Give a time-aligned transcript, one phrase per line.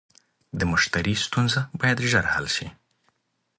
[0.59, 2.67] د مشتری ستونزه باید ژر حل شي.